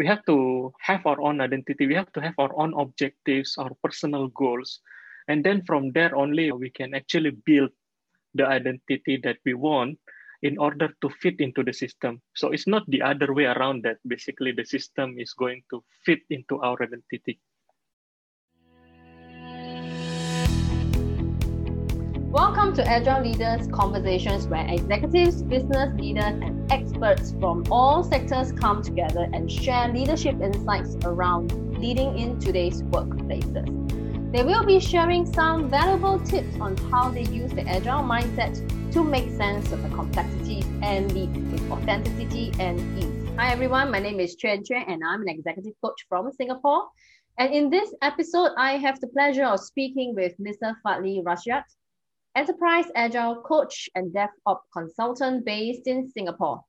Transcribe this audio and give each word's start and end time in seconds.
we 0.00 0.06
have 0.08 0.24
to 0.24 0.72
have 0.80 1.04
our 1.04 1.20
own 1.20 1.42
identity. 1.44 1.86
We 1.86 1.94
have 1.94 2.10
to 2.16 2.22
have 2.24 2.32
our 2.38 2.56
own 2.56 2.72
objectives, 2.72 3.60
our 3.60 3.68
personal 3.84 4.28
goals. 4.28 4.80
And 5.28 5.44
then 5.44 5.60
from 5.68 5.92
there 5.92 6.16
only, 6.16 6.50
we 6.52 6.70
can 6.70 6.94
actually 6.94 7.36
build 7.44 7.68
the 8.32 8.46
identity 8.46 9.20
that 9.24 9.36
we 9.44 9.52
want 9.52 9.98
in 10.40 10.56
order 10.56 10.88
to 11.02 11.10
fit 11.20 11.36
into 11.38 11.62
the 11.62 11.74
system. 11.74 12.22
So 12.32 12.48
it's 12.48 12.66
not 12.66 12.88
the 12.88 13.02
other 13.02 13.34
way 13.34 13.44
around 13.44 13.84
that 13.84 13.98
basically 14.08 14.52
the 14.52 14.64
system 14.64 15.16
is 15.18 15.34
going 15.34 15.64
to 15.68 15.84
fit 16.06 16.20
into 16.30 16.56
our 16.62 16.80
identity. 16.82 17.38
Welcome 22.50 22.74
to 22.74 22.84
Agile 22.84 23.22
Leaders 23.22 23.68
Conversations, 23.68 24.48
where 24.48 24.66
executives, 24.66 25.40
business 25.40 25.96
leaders, 26.00 26.34
and 26.42 26.72
experts 26.72 27.30
from 27.38 27.62
all 27.70 28.02
sectors 28.02 28.50
come 28.50 28.82
together 28.82 29.28
and 29.32 29.48
share 29.48 29.86
leadership 29.86 30.40
insights 30.40 30.96
around 31.04 31.78
leading 31.78 32.18
in 32.18 32.40
today's 32.40 32.82
workplaces. 32.82 34.32
They 34.32 34.42
will 34.42 34.64
be 34.64 34.80
sharing 34.80 35.32
some 35.32 35.70
valuable 35.70 36.18
tips 36.18 36.56
on 36.60 36.76
how 36.90 37.08
they 37.10 37.22
use 37.22 37.52
the 37.52 37.62
Agile 37.68 38.02
mindset 38.02 38.58
to 38.94 39.04
make 39.04 39.30
sense 39.30 39.70
of 39.70 39.80
the 39.84 39.88
complexities 39.90 40.66
and 40.82 41.12
lead 41.12 41.52
with 41.52 41.70
authenticity 41.70 42.50
and 42.58 42.80
ease. 42.98 43.30
Hi, 43.36 43.52
everyone. 43.52 43.92
My 43.92 44.00
name 44.00 44.18
is 44.18 44.34
Chuan 44.34 44.64
Chuan, 44.64 44.82
and 44.88 45.02
I'm 45.06 45.22
an 45.22 45.28
executive 45.28 45.74
coach 45.80 46.04
from 46.08 46.32
Singapore. 46.32 46.88
And 47.38 47.54
in 47.54 47.70
this 47.70 47.94
episode, 48.02 48.50
I 48.58 48.72
have 48.78 48.98
the 48.98 49.06
pleasure 49.06 49.44
of 49.44 49.60
speaking 49.60 50.16
with 50.16 50.36
Mr. 50.38 50.74
Fadli 50.84 51.22
Rashad 51.22 51.62
enterprise 52.36 52.86
agile 52.94 53.42
coach 53.42 53.88
and 53.94 54.14
DevOps 54.14 54.62
consultant 54.72 55.44
based 55.44 55.86
in 55.86 56.08
Singapore. 56.08 56.60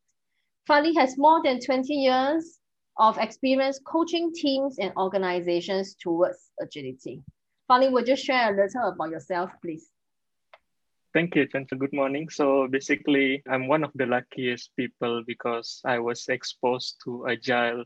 Fadli 0.70 0.96
has 0.96 1.18
more 1.18 1.42
than 1.44 1.60
20 1.60 1.94
years 1.94 2.60
of 2.98 3.18
experience 3.18 3.80
coaching 3.86 4.32
teams 4.34 4.78
and 4.80 4.92
organizations 4.98 5.96
towards 5.96 6.52
agility. 6.62 7.22
Fadli, 7.70 7.92
would 7.92 8.08
you 8.08 8.16
share 8.16 8.54
a 8.54 8.56
little 8.56 8.90
about 8.90 9.10
yourself, 9.10 9.52
please? 9.62 9.88
Thank 11.14 11.36
you, 11.36 11.46
Chan. 11.46 11.68
Good 11.78 11.94
morning. 11.94 12.30
So 12.30 12.68
basically, 12.68 13.44
I'm 13.50 13.68
one 13.68 13.84
of 13.84 13.92
the 13.96 14.06
luckiest 14.06 14.72
people 14.78 15.24
because 15.28 15.82
I 15.84 16.00
was 16.00 16.28
exposed 16.30 17.02
to 17.04 17.28
Agile 17.28 17.84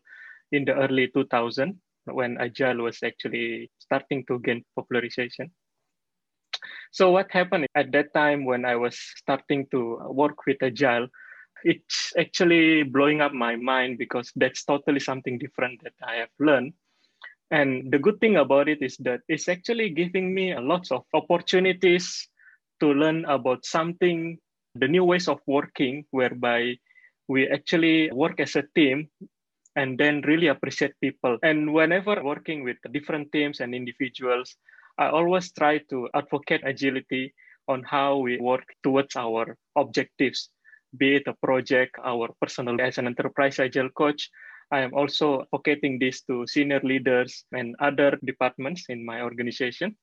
in 0.51 0.63
the 0.65 0.75
early 0.75 1.07
2000 1.07 1.75
when 2.05 2.37
Agile 2.37 2.83
was 2.83 3.01
actually 3.03 3.71
starting 3.79 4.23
to 4.27 4.39
gain 4.39 4.63
popularization. 4.75 5.49
So 6.95 7.11
what 7.11 7.27
happened 7.29 7.67
at 7.75 7.91
that 7.91 8.13
time 8.13 8.45
when 8.45 8.63
I 8.63 8.77
was 8.77 8.95
starting 9.17 9.67
to 9.71 9.99
work 10.15 10.47
with 10.47 10.63
Agile, 10.63 11.09
it's 11.65 12.13
actually 12.17 12.83
blowing 12.83 13.19
up 13.19 13.33
my 13.33 13.57
mind 13.57 13.97
because 13.97 14.31
that's 14.37 14.63
totally 14.63 15.01
something 15.01 15.37
different 15.37 15.83
that 15.83 15.91
I 16.01 16.23
have 16.23 16.31
learned. 16.39 16.71
And 17.51 17.91
the 17.91 17.99
good 17.99 18.21
thing 18.21 18.37
about 18.37 18.69
it 18.69 18.81
is 18.81 18.95
that 19.03 19.19
it's 19.27 19.49
actually 19.49 19.89
giving 19.89 20.33
me 20.33 20.53
a 20.53 20.61
lots 20.61 20.89
of 20.89 21.03
opportunities 21.13 22.29
to 22.79 22.93
learn 22.93 23.25
about 23.25 23.65
something, 23.65 24.39
the 24.75 24.87
new 24.87 25.03
ways 25.03 25.27
of 25.27 25.41
working, 25.47 26.05
whereby 26.11 26.77
we 27.27 27.45
actually 27.49 28.09
work 28.13 28.39
as 28.39 28.55
a 28.55 28.63
team 28.73 29.09
and 29.75 29.97
then 29.97 30.21
really 30.21 30.47
appreciate 30.47 30.93
people. 31.01 31.39
And 31.43 31.73
whenever 31.73 32.23
working 32.23 32.63
with 32.63 32.77
different 32.93 33.33
teams 33.33 33.59
and 33.59 33.75
individuals, 33.75 34.55
I 34.97 35.09
always 35.09 35.51
try 35.51 35.79
to 35.89 36.09
advocate 36.13 36.61
agility 36.63 37.33
on 37.67 37.83
how 37.83 38.17
we 38.17 38.37
work 38.37 38.63
towards 38.83 39.15
our 39.15 39.57
objectives, 39.75 40.49
be 40.97 41.15
it 41.15 41.27
a 41.27 41.33
project, 41.33 41.97
our 42.03 42.29
personal 42.41 42.79
as 42.79 42.97
an 42.97 43.07
enterprise 43.07 43.59
agile 43.59 43.89
coach. 43.89 44.29
I 44.71 44.79
am 44.79 44.93
also 44.93 45.41
advocating 45.41 45.99
this 45.99 46.21
to 46.23 46.47
senior 46.47 46.79
leaders 46.81 47.45
and 47.51 47.75
other 47.79 48.17
departments 48.23 48.85
in 48.89 49.05
my 49.05 49.21
organization 49.21 49.95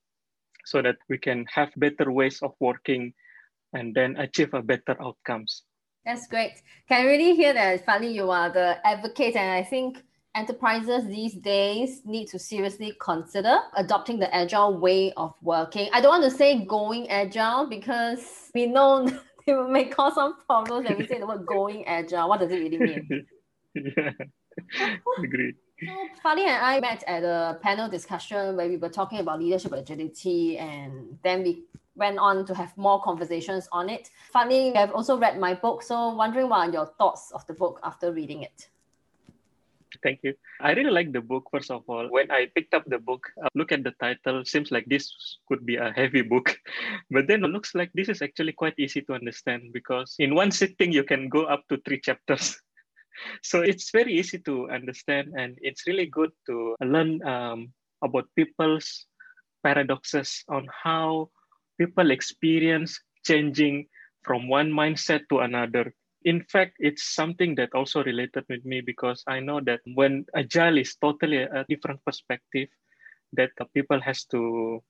so 0.65 0.83
that 0.83 0.97
we 1.09 1.19
can 1.19 1.47
have 1.53 1.73
better 1.77 2.13
ways 2.13 2.41
of 2.43 2.53
working 2.61 3.15
and 3.73 3.95
then 3.95 4.17
achieve 4.19 4.55
a 4.55 4.63
better 4.63 4.97
outcomes. 5.03 5.65
That's 6.05 6.27
great. 6.27 6.61
Can 6.89 7.07
really 7.07 7.35
hear 7.35 7.55
that, 7.55 7.87
Fadli, 7.87 8.13
you 8.13 8.31
are 8.31 8.51
the 8.51 8.85
advocate, 8.87 9.37
and 9.37 9.51
I 9.51 9.63
think 9.63 10.03
enterprises 10.35 11.07
these 11.07 11.35
days 11.35 12.03
need 12.05 12.27
to 12.29 12.39
seriously 12.39 12.95
consider 13.01 13.59
adopting 13.77 14.19
the 14.19 14.35
agile 14.35 14.79
way 14.79 15.13
of 15.17 15.35
working. 15.43 15.89
I 15.93 16.01
don't 16.01 16.21
want 16.21 16.25
to 16.25 16.37
say 16.37 16.65
going 16.65 17.11
agile 17.11 17.67
because 17.67 18.51
we 18.55 18.67
know 18.67 19.07
it 19.47 19.71
may 19.71 19.85
cause 19.85 20.15
some 20.15 20.37
problems 20.47 20.89
when 20.89 20.99
we 20.99 21.07
say 21.07 21.19
the 21.19 21.27
word 21.27 21.47
going 21.47 21.87
agile. 21.87 22.29
What 22.29 22.41
does 22.41 22.51
it 22.51 22.59
really 22.59 22.79
mean? 22.79 23.27
yeah, 23.75 24.11
agreed. 25.19 25.57
So 25.85 25.93
Fadli 26.25 26.47
and 26.47 26.65
I 26.65 26.81
met 26.81 27.03
at 27.07 27.25
a 27.25 27.59
panel 27.61 27.89
discussion 27.89 28.57
where 28.57 28.69
we 28.69 28.77
were 28.77 28.89
talking 28.89 29.19
about 29.19 29.41
leadership 29.41 29.73
agility, 29.73 30.57
and 30.59 31.19
then 31.25 31.43
we 31.43 31.65
went 31.97 32.19
on 32.19 32.47
to 32.47 32.55
have 32.55 32.77
more 32.79 33.03
conversations 33.03 33.69
on 33.73 33.91
it. 33.91 34.09
Fadli, 34.35 34.69
you 34.69 34.75
have 34.75 34.93
also 34.93 35.19
read 35.19 35.39
my 35.39 35.55
book, 35.55 35.83
so 35.83 36.15
wondering 36.15 36.49
what 36.49 36.69
are 36.69 36.73
your 36.73 36.87
thoughts 36.87 37.33
of 37.33 37.45
the 37.47 37.53
book 37.53 37.81
after 37.83 38.13
reading 38.13 38.43
it? 38.43 38.69
Thank 40.03 40.21
you. 40.23 40.35
I 40.61 40.73
really 40.73 40.91
like 40.91 41.13
the 41.13 41.21
book, 41.21 41.47
first 41.53 41.71
of 41.71 41.85
all. 41.87 42.11
When 42.11 42.31
I 42.31 42.51
picked 42.55 42.75
up 42.75 42.83
the 42.87 42.99
book, 42.99 43.31
uh, 43.39 43.49
look 43.55 43.71
at 43.71 43.85
the 43.85 43.95
title, 44.03 44.45
seems 44.45 44.73
like 44.73 44.87
this 44.87 45.07
could 45.47 45.65
be 45.65 45.77
a 45.77 45.93
heavy 45.95 46.23
book. 46.23 46.59
But 47.11 47.29
then 47.29 47.45
it 47.45 47.55
looks 47.55 47.75
like 47.75 47.91
this 47.95 48.09
is 48.09 48.23
actually 48.23 48.53
quite 48.53 48.75
easy 48.79 49.03
to 49.03 49.15
understand 49.15 49.73
because 49.73 50.17
in 50.19 50.35
one 50.35 50.51
sitting, 50.51 50.91
you 50.93 51.05
can 51.05 51.29
go 51.29 51.45
up 51.45 51.63
to 51.69 51.79
three 51.87 52.01
chapters. 52.01 52.59
so 53.43 53.63
it's 53.63 53.91
very 53.91 54.19
easy 54.19 54.39
to 54.43 54.69
understand 54.71 55.35
and 55.39 55.59
it's 55.63 55.87
really 55.87 56.07
good 56.07 56.33
to 56.47 56.75
learn 56.83 57.23
um, 57.23 57.71
about 58.03 58.27
people's 58.35 59.07
paradoxes 59.63 60.43
on 60.49 60.67
how 60.73 61.31
people 61.79 62.11
experience 62.11 62.99
changing 63.25 63.87
from 64.25 64.49
one 64.49 64.71
mindset 64.71 65.23
to 65.31 65.39
another 65.39 65.95
in 66.25 66.43
fact, 66.45 66.75
it's 66.79 67.15
something 67.15 67.55
that 67.57 67.75
also 67.75 68.03
related 68.05 68.45
with 68.49 68.65
me 68.65 68.81
because 68.81 69.23
I 69.27 69.41
know 69.41 69.61
that 69.61 69.81
when 69.95 70.27
agile 70.35 70.79
is 70.79 70.97
totally 70.97 71.43
a 71.43 71.65
different 71.69 72.05
perspective 72.05 72.69
that 73.33 73.51
the 73.59 73.67
people 73.75 74.01
has 74.01 74.25
to 74.27 74.83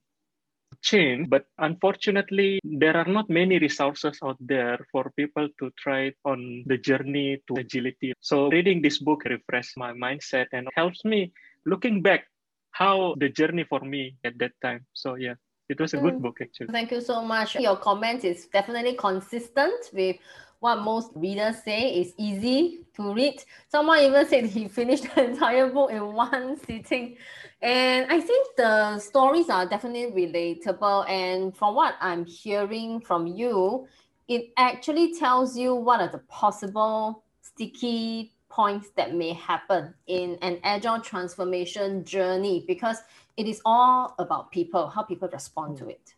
change. 0.81 1.29
But 1.29 1.45
unfortunately 1.59 2.61
there 2.65 2.97
are 2.97 3.07
not 3.07 3.29
many 3.29 3.59
resources 3.59 4.19
out 4.25 4.39
there 4.41 4.79
for 4.91 5.13
people 5.17 5.49
to 5.61 5.71
try 5.79 6.13
on 6.25 6.65
the 6.67 6.79
journey 6.79 7.43
to 7.49 7.61
agility. 7.61 8.15
So 8.21 8.49
reading 8.49 8.83
this 8.83 8.99
book 8.99 9.25
refreshed 9.25 9.77
my 9.77 9.93
mindset 9.93 10.47
and 10.53 10.69
helps 10.75 11.05
me 11.05 11.33
looking 11.67 12.03
back 12.03 12.25
how 12.71 13.15
the 13.19 13.29
journey 13.29 13.65
for 13.69 13.81
me 13.81 14.17
at 14.25 14.39
that 14.39 14.53
time. 14.63 14.87
So 14.93 15.17
yeah 15.17 15.35
it 15.69 15.81
was 15.81 15.95
a 15.95 15.99
good 15.99 16.15
mm. 16.15 16.23
book 16.23 16.39
actually. 16.41 16.69
Thank 16.69 16.91
you 16.91 17.01
so 17.01 17.23
much. 17.23 17.57
Your 17.57 17.77
comment 17.77 18.25
is 18.25 18.47
definitely 18.47 18.95
consistent 18.95 19.91
with 19.93 20.17
what 20.63 20.81
most 20.81 21.11
readers 21.17 21.57
say 21.65 21.93
is 22.01 22.15
easy 22.17 22.87
to 22.95 23.13
read. 23.13 23.43
Someone 23.69 23.99
even 23.99 24.25
said 24.29 24.45
he 24.45 24.69
finished 24.69 25.03
the 25.15 25.25
entire 25.25 25.69
book 25.69 25.91
in 25.91 26.13
one 26.13 26.57
sitting. 26.57 27.17
And 27.61 28.07
I 28.09 28.21
think 28.21 28.57
the 28.57 29.01
stories 29.01 29.51
are 29.51 29.67
definitely 29.67 30.29
relatable. 30.29 31.11
And 31.11 31.55
from 31.57 31.75
what 31.75 31.97
I'm 32.01 32.25
hearing 32.25 33.01
from 33.01 33.27
you, 33.27 33.89
it 34.29 34.53
actually 34.57 35.19
tells 35.19 35.59
you 35.59 35.75
what 35.75 36.01
are 36.01 36.09
the 36.09 36.23
possible 36.29 37.25
sticky 37.41 38.33
points 38.49 38.91
that 38.97 39.17
may 39.17 39.33
happen 39.33 39.93
in 40.07 40.39
an 40.43 40.61
agile 40.63 41.01
transformation 41.01 42.05
journey 42.05 42.65
because 42.69 42.99
it 43.37 43.49
is 43.49 43.61
all 43.65 44.15
about 44.21 44.53
people, 44.53 44.87
how 44.89 45.03
people 45.03 45.29
respond 45.33 45.77
to 45.79 45.89
it. 45.89 46.15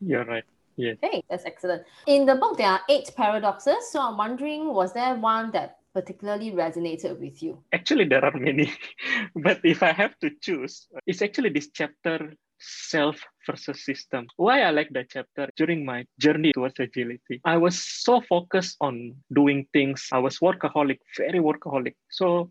You're 0.00 0.24
right. 0.24 0.44
Yeah. 0.76 0.94
Okay, 1.02 1.22
that's 1.28 1.44
excellent. 1.44 1.84
In 2.06 2.26
the 2.26 2.34
book, 2.34 2.56
there 2.56 2.68
are 2.68 2.80
eight 2.88 3.10
paradoxes. 3.16 3.90
So 3.90 4.00
I'm 4.00 4.16
wondering, 4.16 4.72
was 4.72 4.92
there 4.92 5.14
one 5.14 5.50
that 5.52 5.78
particularly 5.92 6.50
resonated 6.50 7.20
with 7.20 7.42
you? 7.42 7.62
Actually, 7.72 8.06
there 8.06 8.24
are 8.24 8.36
many. 8.36 8.72
but 9.36 9.60
if 9.64 9.82
I 9.82 9.92
have 9.92 10.18
to 10.18 10.30
choose, 10.40 10.86
uh, 10.94 11.00
it's 11.06 11.22
actually 11.22 11.50
this 11.50 11.70
chapter 11.72 12.34
self 12.58 13.20
versus 13.46 13.84
system. 13.84 14.26
Why 14.36 14.62
I 14.62 14.70
like 14.70 14.90
that 14.90 15.10
chapter 15.10 15.48
during 15.56 15.84
my 15.84 16.06
journey 16.18 16.52
towards 16.52 16.78
agility, 16.80 17.40
I 17.44 17.56
was 17.56 17.78
so 17.78 18.20
focused 18.20 18.76
on 18.80 19.14
doing 19.32 19.66
things. 19.72 20.08
I 20.12 20.18
was 20.18 20.38
workaholic, 20.38 20.98
very 21.16 21.38
workaholic. 21.38 21.94
So 22.10 22.50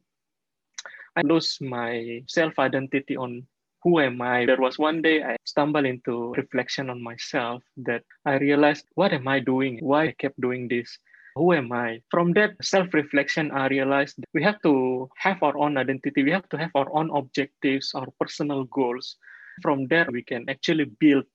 I 1.15 1.21
lost 1.21 1.61
my 1.61 2.23
self 2.27 2.57
identity 2.59 3.17
on 3.17 3.45
who 3.83 3.99
am 3.99 4.21
I? 4.21 4.45
There 4.45 4.61
was 4.61 4.79
one 4.79 5.01
day 5.01 5.21
I 5.21 5.35
stumbled 5.43 5.85
into 5.85 6.33
reflection 6.33 6.89
on 6.89 7.03
myself 7.03 7.61
that 7.77 8.03
I 8.25 8.37
realized, 8.37 8.85
what 8.95 9.11
am 9.11 9.27
I 9.27 9.39
doing? 9.39 9.79
Why 9.83 10.07
I 10.07 10.15
kept 10.17 10.39
doing 10.39 10.69
this? 10.69 10.97
Who 11.35 11.51
am 11.51 11.71
I? 11.71 12.01
From 12.09 12.31
that 12.33 12.55
self 12.61 12.93
reflection, 12.93 13.51
I 13.51 13.67
realized 13.67 14.15
we 14.33 14.43
have 14.43 14.61
to 14.61 15.09
have 15.17 15.43
our 15.43 15.57
own 15.57 15.77
identity. 15.77 16.23
We 16.23 16.31
have 16.31 16.47
to 16.49 16.57
have 16.57 16.71
our 16.75 16.87
own 16.95 17.09
objectives, 17.11 17.91
our 17.93 18.07
personal 18.19 18.63
goals. 18.65 19.17
From 19.61 19.87
there, 19.87 20.07
we 20.11 20.23
can 20.23 20.47
actually 20.49 20.85
build 20.85 21.25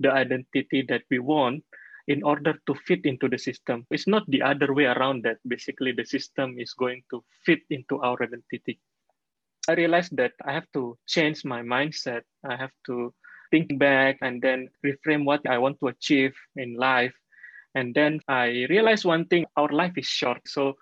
the 0.00 0.10
identity 0.10 0.84
that 0.88 1.02
we 1.10 1.20
want 1.20 1.62
in 2.08 2.22
order 2.22 2.54
to 2.66 2.74
fit 2.74 3.04
into 3.04 3.28
the 3.28 3.38
system. 3.38 3.86
It's 3.90 4.06
not 4.06 4.24
the 4.28 4.42
other 4.42 4.74
way 4.74 4.84
around 4.84 5.24
that 5.24 5.38
basically 5.46 5.92
the 5.92 6.04
system 6.04 6.58
is 6.58 6.74
going 6.74 7.02
to 7.10 7.22
fit 7.44 7.60
into 7.70 8.00
our 8.00 8.20
identity. 8.22 8.80
I 9.68 9.74
realized 9.74 10.16
that 10.16 10.32
I 10.44 10.52
have 10.52 10.66
to 10.74 10.98
change 11.06 11.44
my 11.44 11.62
mindset. 11.62 12.22
I 12.44 12.56
have 12.56 12.72
to 12.86 13.14
think 13.50 13.78
back 13.78 14.18
and 14.20 14.42
then 14.42 14.68
reframe 14.84 15.24
what 15.24 15.40
I 15.48 15.58
want 15.58 15.78
to 15.80 15.88
achieve 15.88 16.34
in 16.56 16.74
life. 16.74 17.14
And 17.74 17.94
then 17.94 18.20
I 18.28 18.66
realized 18.68 19.04
one 19.04 19.26
thing 19.26 19.46
our 19.56 19.68
life 19.68 19.94
is 19.96 20.06
short. 20.06 20.40
So 20.46 20.74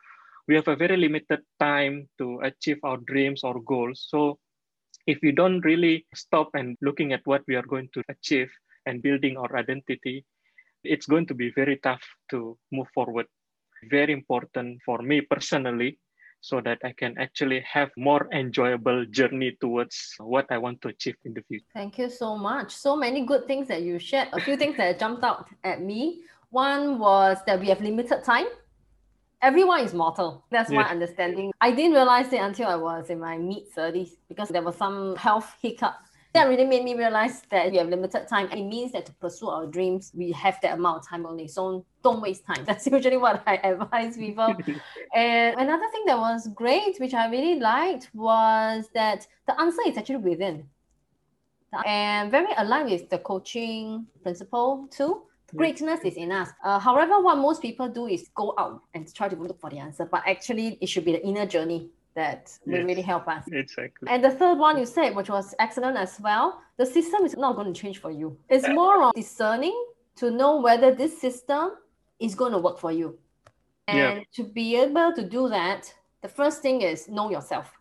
we 0.48 0.54
have 0.56 0.68
a 0.68 0.76
very 0.76 0.96
limited 0.96 1.40
time 1.60 2.08
to 2.18 2.40
achieve 2.42 2.78
our 2.82 2.98
dreams 3.06 3.44
or 3.44 3.60
goals. 3.62 4.06
So 4.08 4.38
if 5.06 5.18
we 5.22 5.32
don't 5.32 5.60
really 5.60 6.06
stop 6.14 6.50
and 6.54 6.76
looking 6.82 7.12
at 7.12 7.22
what 7.24 7.42
we 7.46 7.56
are 7.56 7.66
going 7.66 7.88
to 7.94 8.02
achieve 8.08 8.50
and 8.86 9.02
building 9.02 9.36
our 9.36 9.56
identity, 9.56 10.24
it's 10.84 11.06
going 11.06 11.26
to 11.26 11.34
be 11.34 11.52
very 11.54 11.76
tough 11.78 12.02
to 12.30 12.58
move 12.72 12.88
forward. 12.94 13.26
Very 13.90 14.12
important 14.12 14.80
for 14.84 14.98
me 14.98 15.20
personally 15.22 15.98
so 16.42 16.60
that 16.60 16.78
I 16.84 16.92
can 16.92 17.16
actually 17.18 17.60
have 17.60 17.90
more 17.96 18.28
enjoyable 18.32 19.06
journey 19.06 19.56
towards 19.60 20.14
what 20.18 20.44
I 20.50 20.58
want 20.58 20.82
to 20.82 20.88
achieve 20.88 21.14
in 21.24 21.32
the 21.34 21.42
future. 21.42 21.64
Thank 21.72 21.98
you 21.98 22.10
so 22.10 22.36
much. 22.36 22.72
So 22.74 22.96
many 22.96 23.24
good 23.24 23.46
things 23.46 23.68
that 23.68 23.82
you 23.82 23.98
shared. 24.00 24.28
A 24.32 24.40
few 24.40 24.56
things 24.56 24.76
that 24.76 24.98
jumped 24.98 25.22
out 25.22 25.46
at 25.62 25.80
me. 25.80 26.22
One 26.50 26.98
was 26.98 27.38
that 27.46 27.60
we 27.60 27.68
have 27.68 27.80
limited 27.80 28.24
time. 28.24 28.46
Everyone 29.40 29.80
is 29.80 29.94
mortal. 29.94 30.44
That's 30.50 30.70
my 30.70 30.84
understanding. 30.84 31.52
I 31.60 31.70
didn't 31.70 31.92
realize 31.92 32.32
it 32.32 32.40
until 32.40 32.68
I 32.68 32.76
was 32.76 33.08
in 33.08 33.18
my 33.18 33.38
mid 33.38 33.72
30s 33.74 34.10
because 34.28 34.48
there 34.50 34.62
was 34.62 34.76
some 34.76 35.16
health 35.16 35.54
hiccup 35.62 35.94
that 36.32 36.48
really 36.48 36.64
made 36.64 36.82
me 36.84 36.94
realize 36.94 37.42
that 37.50 37.70
we 37.70 37.76
have 37.76 37.88
limited 37.88 38.26
time. 38.26 38.50
It 38.50 38.62
means 38.64 38.92
that 38.92 39.06
to 39.06 39.12
pursue 39.14 39.48
our 39.48 39.66
dreams, 39.66 40.12
we 40.14 40.32
have 40.32 40.58
that 40.62 40.74
amount 40.74 40.98
of 40.98 41.08
time 41.08 41.26
only. 41.26 41.46
So 41.46 41.84
don't 42.02 42.22
waste 42.22 42.46
time. 42.46 42.64
That's 42.66 42.86
usually 42.86 43.18
what 43.18 43.42
I 43.46 43.56
advise 43.56 44.16
people. 44.16 44.54
and 45.14 45.60
another 45.60 45.88
thing 45.92 46.04
that 46.06 46.18
was 46.18 46.48
great, 46.54 46.98
which 46.98 47.12
I 47.12 47.28
really 47.30 47.60
liked, 47.60 48.10
was 48.14 48.88
that 48.94 49.26
the 49.46 49.60
answer 49.60 49.82
is 49.86 49.98
actually 49.98 50.16
within. 50.16 50.64
And 51.86 52.30
very 52.30 52.52
aligned 52.56 52.90
with 52.90 53.08
the 53.08 53.18
coaching 53.18 54.06
principle 54.22 54.88
too. 54.90 55.22
Greatness 55.54 56.00
is 56.04 56.14
in 56.14 56.32
us. 56.32 56.48
Uh, 56.64 56.78
however, 56.78 57.20
what 57.20 57.36
most 57.36 57.60
people 57.60 57.86
do 57.88 58.06
is 58.06 58.30
go 58.34 58.54
out 58.58 58.82
and 58.94 59.12
try 59.14 59.28
to 59.28 59.36
look 59.36 59.60
for 59.60 59.68
the 59.68 59.78
answer, 59.78 60.08
but 60.10 60.22
actually, 60.26 60.78
it 60.80 60.86
should 60.88 61.04
be 61.04 61.12
the 61.12 61.26
inner 61.26 61.44
journey 61.44 61.90
that 62.14 62.58
will 62.66 62.78
yes, 62.78 62.84
really 62.84 63.02
help 63.02 63.28
us. 63.28 63.44
Exactly. 63.50 64.08
And 64.10 64.22
the 64.22 64.30
third 64.30 64.58
one 64.58 64.78
you 64.78 64.86
said, 64.86 65.14
which 65.14 65.30
was 65.30 65.54
excellent 65.58 65.96
as 65.96 66.20
well, 66.20 66.60
the 66.76 66.86
system 66.86 67.24
is 67.24 67.36
not 67.36 67.56
going 67.56 67.72
to 67.72 67.80
change 67.80 67.98
for 67.98 68.10
you. 68.10 68.36
It's 68.48 68.68
more 68.68 69.02
of 69.04 69.14
discerning 69.14 69.78
to 70.16 70.30
know 70.30 70.60
whether 70.60 70.94
this 70.94 71.20
system 71.20 71.72
is 72.20 72.34
going 72.34 72.52
to 72.52 72.58
work 72.58 72.78
for 72.78 72.92
you. 72.92 73.18
And 73.88 74.18
yeah. 74.18 74.24
to 74.34 74.44
be 74.44 74.76
able 74.76 75.12
to 75.14 75.26
do 75.28 75.48
that, 75.48 75.92
the 76.22 76.28
first 76.28 76.62
thing 76.62 76.82
is 76.82 77.08
know 77.08 77.30
yourself. 77.30 77.72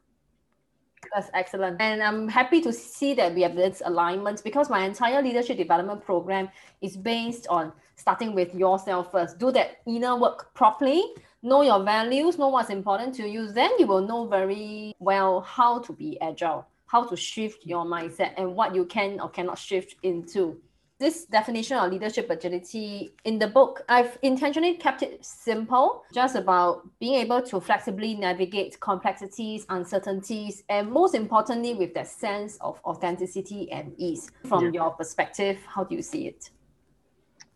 That's 1.14 1.30
excellent. 1.34 1.82
And 1.82 2.02
I'm 2.02 2.28
happy 2.28 2.62
to 2.62 2.72
see 2.72 3.14
that 3.16 3.36
we 3.36 3.42
have 3.42 3.56
this 3.56 3.82
alignment 3.86 4.44
because 4.44 4.70
my 4.70 4.86
entire 4.86 5.22
leadership 5.22 5.58
development 5.58 6.04
program 6.04 6.50
is 6.82 6.96
based 6.96 7.48
on 7.48 7.74
starting 7.96 8.34
with 8.34 8.54
yourself 8.56 9.12
first. 9.12 9.38
Do 9.38 9.52
that 9.52 9.78
inner 9.86 10.16
work 10.16 10.54
properly 10.54 11.04
know 11.44 11.62
your 11.62 11.84
values, 11.84 12.38
know 12.38 12.50
what's 12.50 12.70
important 12.70 13.16
to 13.16 13.28
you, 13.28 13.52
then 13.52 13.72
you 13.80 13.88
will 13.88 14.06
know 14.06 14.28
very 14.28 14.96
well 15.00 15.42
how 15.42 15.80
to 15.80 15.94
be 15.94 16.20
agile, 16.22 16.68
how 16.86 17.04
to 17.06 17.16
shift 17.16 17.66
your 17.66 17.86
mindset 17.86 18.34
and 18.38 18.56
what 18.56 18.76
you 18.76 18.86
can 18.86 19.20
or 19.20 19.30
cannot 19.30 19.58
shift 19.58 19.96
into. 20.04 20.60
This 21.00 21.26
definition 21.26 21.78
of 21.78 21.92
leadership 21.92 22.30
agility 22.30 23.16
in 23.26 23.40
the 23.40 23.48
book, 23.48 23.84
I've 23.90 24.20
intentionally 24.22 24.76
kept 24.76 25.02
it 25.02 25.26
simple, 25.26 26.04
just 26.14 26.36
about 26.36 26.88
being 27.00 27.16
able 27.16 27.42
to 27.42 27.60
flexibly 27.60 28.14
navigate 28.14 28.80
complexities, 28.80 29.66
uncertainties, 29.70 30.64
and 30.70 30.92
most 30.92 31.16
importantly, 31.16 31.74
with 31.74 31.96
that 31.96 32.08
sense 32.08 32.58
of 32.62 32.80
authenticity 32.86 33.72
and 33.72 33.96
ease. 33.98 34.30
From 34.46 34.66
yeah. 34.66 34.72
your 34.74 34.92
perspective, 34.92 35.58
how 35.66 35.84
do 35.84 35.96
you 35.96 36.04
see 36.04 36.28
it? 36.28 36.52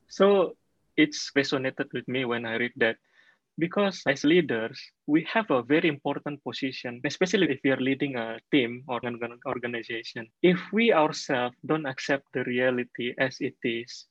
So 0.08 0.56
it's 0.98 1.32
resonated 1.36 1.94
with 1.94 2.08
me 2.08 2.26
when 2.26 2.48
I 2.48 2.56
read 2.56 2.72
that 2.78 2.98
because 3.58 4.02
as 4.08 4.24
leaders 4.24 4.80
we 5.08 5.26
have 5.32 5.50
a 5.50 5.64
very 5.64 5.88
important 5.88 6.44
position 6.44 7.00
especially 7.06 7.48
if 7.50 7.60
we 7.64 7.72
are 7.72 7.80
leading 7.80 8.16
a 8.16 8.38
team 8.52 8.84
or 8.88 9.00
an 9.04 9.18
organization. 9.46 10.28
If 10.42 10.60
we 10.74 10.92
ourselves 10.92 11.56
don't 11.66 11.86
accept 11.86 12.26
the 12.34 12.44
reality 12.44 13.14
as 13.18 13.38
it 13.40 13.56
is 13.64 14.06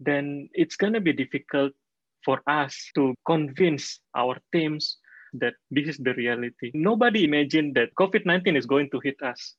then 0.00 0.48
it's 0.52 0.76
going 0.76 0.92
to 0.92 1.00
be 1.00 1.12
difficult 1.12 1.72
for 2.24 2.40
us 2.46 2.74
to 2.94 3.14
convince 3.26 4.00
our 4.16 4.36
teams 4.52 4.98
that 5.34 5.54
this 5.70 5.88
is 5.88 5.98
the 5.98 6.14
reality. 6.14 6.70
Nobody 6.74 7.24
imagined 7.24 7.74
that 7.74 7.94
covid-19 7.98 8.56
is 8.56 8.66
going 8.66 8.88
to 8.90 9.00
hit 9.02 9.16
us. 9.22 9.54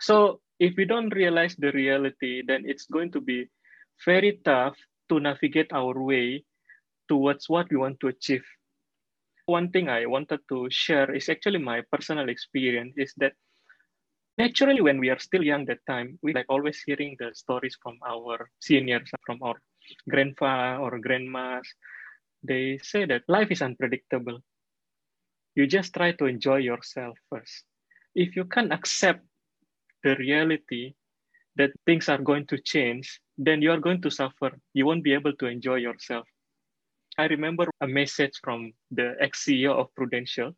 So 0.00 0.40
if 0.60 0.76
we 0.76 0.84
don't 0.84 1.14
realize 1.14 1.56
the 1.56 1.72
reality 1.72 2.42
then 2.46 2.64
it's 2.66 2.86
going 2.86 3.10
to 3.12 3.20
be 3.20 3.48
very 4.04 4.40
tough 4.44 4.76
to 5.08 5.20
navigate 5.20 5.72
our 5.72 5.96
way 5.96 6.44
towards 7.12 7.44
what 7.46 7.68
we 7.70 7.76
want 7.76 8.00
to 8.00 8.08
achieve. 8.08 8.44
One 9.44 9.68
thing 9.68 9.90
I 9.90 10.06
wanted 10.06 10.40
to 10.48 10.68
share 10.70 11.12
is 11.12 11.28
actually 11.28 11.58
my 11.58 11.82
personal 11.92 12.30
experience 12.30 12.94
is 12.96 13.12
that 13.18 13.34
naturally 14.38 14.80
when 14.80 14.98
we 14.98 15.10
are 15.10 15.18
still 15.18 15.44
young 15.44 15.66
that 15.66 15.84
time, 15.86 16.18
we 16.22 16.32
like 16.32 16.46
always 16.48 16.80
hearing 16.86 17.16
the 17.18 17.28
stories 17.34 17.76
from 17.82 17.98
our 18.08 18.48
seniors, 18.60 19.10
from 19.26 19.42
our 19.42 19.60
grandpa 20.08 20.78
or 20.80 20.98
grandmas. 20.98 21.68
They 22.42 22.80
say 22.82 23.04
that 23.04 23.28
life 23.28 23.50
is 23.50 23.60
unpredictable. 23.60 24.40
You 25.54 25.66
just 25.66 25.92
try 25.92 26.12
to 26.12 26.24
enjoy 26.24 26.64
yourself 26.64 27.18
first. 27.28 27.64
If 28.14 28.36
you 28.36 28.46
can't 28.46 28.72
accept 28.72 29.20
the 30.02 30.16
reality 30.16 30.94
that 31.56 31.76
things 31.84 32.08
are 32.08 32.24
going 32.24 32.46
to 32.46 32.56
change, 32.56 33.20
then 33.36 33.60
you 33.60 33.70
are 33.70 33.84
going 33.84 34.00
to 34.00 34.10
suffer. 34.10 34.56
You 34.72 34.86
won't 34.86 35.04
be 35.04 35.12
able 35.12 35.36
to 35.36 35.46
enjoy 35.46 35.76
yourself. 35.76 36.26
I 37.18 37.26
remember 37.26 37.68
a 37.80 37.86
message 37.86 38.40
from 38.42 38.72
the 38.90 39.16
ex-CEO 39.20 39.72
of 39.76 39.94
Prudential. 39.94 40.56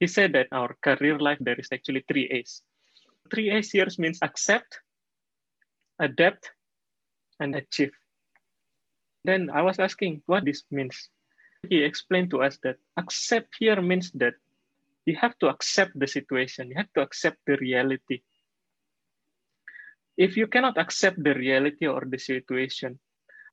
He 0.00 0.06
said 0.06 0.32
that 0.32 0.48
our 0.50 0.74
career 0.80 1.18
life, 1.18 1.38
there 1.40 1.58
is 1.58 1.68
actually 1.70 2.04
three 2.08 2.28
A's. 2.28 2.62
Three 3.30 3.50
A's 3.50 3.70
here 3.70 3.88
means 3.98 4.18
accept, 4.22 4.80
adapt, 5.98 6.50
and 7.40 7.54
achieve. 7.54 7.92
Then 9.24 9.50
I 9.50 9.62
was 9.62 9.78
asking 9.78 10.22
what 10.24 10.44
this 10.44 10.64
means. 10.70 11.10
He 11.68 11.82
explained 11.82 12.30
to 12.30 12.42
us 12.42 12.58
that 12.62 12.76
accept 12.96 13.56
here 13.58 13.82
means 13.82 14.10
that 14.12 14.34
you 15.04 15.16
have 15.16 15.38
to 15.40 15.48
accept 15.48 15.98
the 15.98 16.06
situation, 16.06 16.68
you 16.68 16.76
have 16.76 16.92
to 16.94 17.02
accept 17.02 17.38
the 17.46 17.56
reality. 17.56 18.22
If 20.16 20.36
you 20.36 20.46
cannot 20.46 20.78
accept 20.78 21.22
the 21.22 21.34
reality 21.34 21.86
or 21.86 22.02
the 22.06 22.18
situation, 22.18 22.98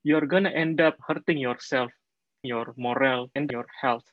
you're 0.04 0.26
going 0.26 0.46
to 0.46 0.56
end 0.56 0.80
up 0.80 0.96
hurting 1.06 1.38
yourself 1.38 1.92
your 2.44 2.74
morale 2.78 3.32
and 3.36 3.50
your 3.52 3.66
health. 3.82 4.04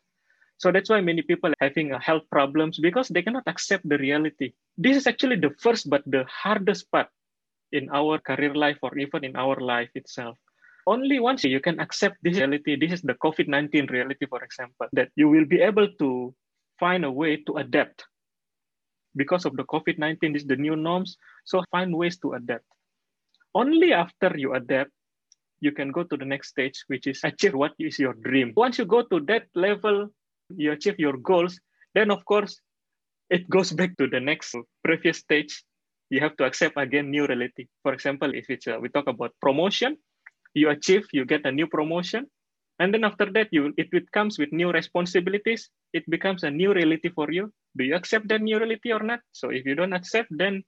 So 0.59 0.71
that's 0.71 0.91
why 0.91 1.01
many 1.01 1.23
people 1.23 1.51
are 1.51 1.65
having 1.69 1.91
health 1.99 2.25
problems 2.31 2.79
because 2.79 3.09
they 3.09 3.23
cannot 3.23 3.45
accept 3.47 3.89
the 3.89 3.99
reality. 3.99 4.53
This 4.77 4.97
is 4.97 5.07
actually 5.07 5.37
the 5.37 5.51
first 5.59 5.89
but 5.89 6.05
the 6.07 6.25
hardest 6.29 6.91
part 6.93 7.09
in 7.73 7.89
our 7.91 8.19
career 8.19 8.55
life 8.55 8.79
or 8.83 8.97
even 8.99 9.25
in 9.25 9.37
our 9.37 9.57
life 9.59 9.91
itself. 9.95 10.37
Only 10.87 11.21
once 11.21 11.45
you 11.45 11.61
can 11.61 11.81
accept 11.81 12.17
this 12.23 12.37
reality, 12.37 12.77
this 12.77 12.93
is 12.93 13.03
the 13.03 13.15
COVID 13.15 13.49
19 13.49 13.87
reality, 13.87 14.27
for 14.27 14.43
example, 14.45 14.89
that 14.93 15.09
you 15.17 15.29
will 15.29 15.45
be 15.45 15.61
able 15.61 15.89
to 15.99 16.35
find 16.79 17.05
a 17.05 17.13
way 17.13 17.37
to 17.45 17.57
adapt. 17.57 18.05
Because 19.17 19.45
of 19.45 19.57
the 19.57 19.65
COVID 19.65 19.99
19, 19.99 20.33
this 20.33 20.43
is 20.43 20.49
the 20.49 20.57
new 20.57 20.77
norms. 20.77 21.17
So 21.45 21.63
find 21.71 21.95
ways 21.95 22.19
to 22.21 22.35
adapt. 22.35 22.65
Only 23.55 23.93
after 23.93 24.37
you 24.37 24.55
adapt, 24.55 24.91
you 25.61 25.73
can 25.73 25.91
go 25.91 26.03
to 26.05 26.17
the 26.17 26.25
next 26.25 26.49
stage, 26.49 26.85
which 26.89 27.07
is 27.07 27.21
achieve 27.25 27.55
what 27.55 27.73
is 27.79 27.99
your 27.99 28.15
dream. 28.15 28.53
Once 28.57 28.79
you 28.79 28.85
go 28.85 29.03
to 29.03 29.21
that 29.21 29.47
level, 29.55 30.09
you 30.57 30.73
achieve 30.73 30.99
your 30.99 31.17
goals, 31.17 31.61
then 31.95 32.11
of 32.11 32.25
course, 32.25 32.61
it 33.29 33.49
goes 33.49 33.73
back 33.79 33.97
to 33.99 34.09
the 34.09 34.21
next 34.21 34.55
previous 34.85 35.19
stage. 35.19 35.63
You 36.11 36.21
have 36.21 36.37
to 36.39 36.45
accept 36.45 36.75
again 36.77 37.11
new 37.11 37.27
reality. 37.27 37.69
For 37.83 37.93
example, 37.93 38.35
if 38.35 38.47
it's 38.49 38.67
a, 38.67 38.81
we 38.81 38.89
talk 38.89 39.07
about 39.07 39.33
promotion, 39.41 39.97
you 40.55 40.71
achieve, 40.71 41.07
you 41.13 41.25
get 41.25 41.47
a 41.47 41.53
new 41.53 41.69
promotion, 41.69 42.27
and 42.81 42.93
then 42.93 43.05
after 43.05 43.31
that, 43.33 43.49
you 43.53 43.73
it, 43.77 43.89
it 43.93 44.11
comes 44.11 44.39
with 44.39 44.51
new 44.53 44.73
responsibilities. 44.73 45.69
It 45.93 46.09
becomes 46.09 46.43
a 46.43 46.51
new 46.51 46.73
reality 46.73 47.11
for 47.11 47.31
you. 47.31 47.53
Do 47.77 47.85
you 47.85 47.95
accept 47.95 48.27
that 48.29 48.41
new 48.41 48.59
reality 48.59 48.91
or 48.91 49.01
not? 49.01 49.21
So 49.33 49.51
if 49.51 49.67
you 49.67 49.75
don't 49.75 49.93
accept, 49.93 50.29
then 50.31 50.65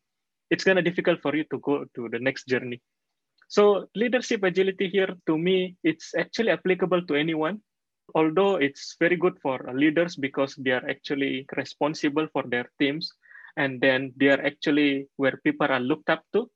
it's 0.50 0.62
gonna 0.62 0.82
difficult 0.82 1.22
for 1.22 1.34
you 1.34 1.44
to 1.50 1.58
go 1.58 1.84
to 1.96 2.08
the 2.12 2.18
next 2.18 2.46
journey. 2.46 2.80
So 3.52 3.84
leadership 3.94 4.48
agility 4.48 4.88
here, 4.88 5.12
to 5.28 5.36
me, 5.36 5.76
it's 5.84 6.14
actually 6.16 6.48
applicable 6.56 7.04
to 7.04 7.14
anyone. 7.14 7.60
Although 8.14 8.56
it's 8.56 8.96
very 8.96 9.16
good 9.16 9.36
for 9.44 9.60
leaders 9.76 10.16
because 10.16 10.56
they 10.56 10.72
are 10.72 10.88
actually 10.88 11.44
responsible 11.54 12.26
for 12.32 12.44
their 12.48 12.64
teams, 12.80 13.12
and 13.60 13.78
then 13.78 14.16
they 14.16 14.28
are 14.32 14.40
actually 14.40 15.04
where 15.20 15.36
people 15.44 15.68
are 15.68 15.84
looked 15.84 16.08
up 16.08 16.24
to. 16.32 16.48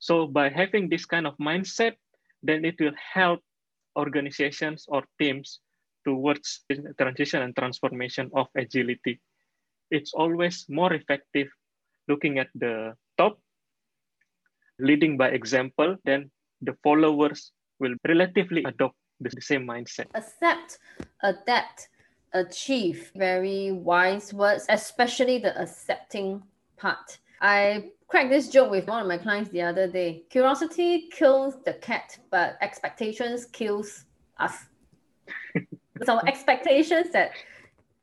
So 0.00 0.26
by 0.26 0.50
having 0.50 0.90
this 0.92 1.08
kind 1.08 1.26
of 1.26 1.32
mindset, 1.40 1.96
then 2.42 2.68
it 2.68 2.76
will 2.78 2.96
help 3.00 3.40
organizations 3.96 4.84
or 4.88 5.02
teams 5.16 5.60
towards 6.04 6.60
transition 7.00 7.40
and 7.40 7.56
transformation 7.56 8.28
of 8.36 8.48
agility. 8.52 9.16
it's 9.90 10.12
always 10.12 10.66
more 10.68 10.92
effective 10.92 11.48
looking 12.08 12.38
at 12.38 12.48
the 12.54 12.94
top, 13.16 13.40
leading 14.78 15.16
by 15.16 15.28
example, 15.30 15.96
then 16.04 16.30
the 16.64 16.76
followers 16.82 17.52
will 17.78 17.94
relatively 18.06 18.64
adopt 18.64 18.96
the 19.20 19.30
same 19.40 19.66
mindset. 19.66 20.06
Accept, 20.14 20.78
adapt, 21.22 21.88
achieve. 22.32 23.10
Very 23.16 23.72
wise 23.72 24.32
words, 24.32 24.66
especially 24.68 25.38
the 25.38 25.60
accepting 25.60 26.42
part. 26.76 27.18
I 27.40 27.90
cracked 28.08 28.30
this 28.30 28.48
joke 28.48 28.70
with 28.70 28.86
one 28.86 29.02
of 29.02 29.08
my 29.08 29.18
clients 29.18 29.50
the 29.50 29.62
other 29.62 29.86
day. 29.86 30.24
Curiosity 30.30 31.08
kills 31.12 31.56
the 31.64 31.74
cat, 31.74 32.18
but 32.30 32.56
expectations 32.60 33.46
kills 33.46 34.04
us. 34.38 34.66
so 36.04 36.20
expectations 36.26 37.10
that 37.12 37.32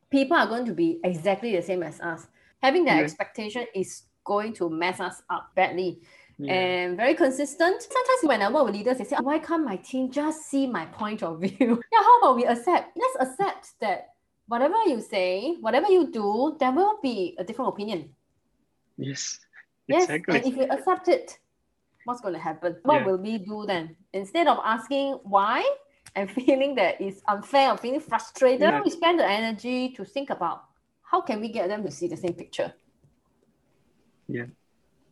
people 0.10 0.38
are 0.38 0.48
going 0.48 0.65
to 0.65 0.74
be 0.74 1.00
exactly 1.03 1.56
the 1.56 1.62
same 1.62 1.84
as 1.84 2.00
us. 2.01 2.27
Having 2.62 2.86
that 2.86 2.98
yeah. 2.98 3.03
expectation 3.03 3.65
is 3.74 4.03
going 4.24 4.53
to 4.53 4.70
mess 4.70 5.00
us 5.00 5.24
up 5.30 5.51
badly. 5.56 6.01
Yeah. 6.41 6.53
And 6.53 6.98
very 6.98 7.13
consistent. 7.13 7.83
Sometimes 7.83 8.24
when 8.24 8.41
I 8.41 8.50
work 8.50 8.65
with 8.65 8.75
leaders, 8.75 8.98
they 8.98 9.03
say, 9.03 9.15
oh, 9.19 9.24
Why 9.24 9.38
can't 9.38 9.63
my 9.63 9.75
team 9.75 10.10
just 10.10 10.50
see 10.50 10.65
my 10.65 10.86
point 10.88 11.21
of 11.21 11.39
view? 11.39 11.53
yeah, 11.91 12.00
how 12.00 12.19
about 12.19 12.36
we 12.36 12.45
accept? 12.45 12.98
Let's 12.98 13.29
accept 13.29 13.79
that 13.79 14.15
whatever 14.48 14.75
you 14.88 15.01
say, 15.01 15.57
whatever 15.62 15.88
you 15.88 16.12
do, 16.12 16.57
there 16.60 16.71
will 16.71 16.98
be 17.01 17.36
a 17.38 17.43
different 17.43 17.69
opinion. 17.69 18.10
Yes. 18.98 19.39
Yes. 19.88 20.03
Exactly. 20.03 20.38
And 20.38 20.45
if 20.48 20.57
you 20.57 20.63
accept 20.63 21.10
it, 21.10 21.38
what's 22.05 22.21
going 22.21 22.33
to 22.33 22.39
happen? 22.39 22.75
What 22.83 23.01
yeah. 23.01 23.05
will 23.05 23.17
we 23.17 23.38
do 23.38 23.65
then? 23.67 23.95
Instead 24.12 24.48
of 24.48 24.57
asking 24.63 25.19
why, 25.24 25.63
and 26.15 26.29
feeling 26.39 26.74
that 26.75 27.00
it's 27.00 27.21
unfair 27.27 27.69
or 27.69 27.77
feeling 27.77 28.00
frustrated, 28.00 28.62
yeah. 28.62 28.81
we 28.81 28.89
spend 28.89 29.19
the 29.19 29.29
energy 29.29 29.89
to 29.89 30.03
think 30.03 30.31
about 30.31 30.63
how 31.03 31.21
can 31.21 31.39
we 31.39 31.50
get 31.50 31.67
them 31.67 31.83
to 31.83 31.91
see 31.91 32.07
the 32.07 32.17
same 32.17 32.33
picture. 32.33 32.74
Yeah, 34.27 34.45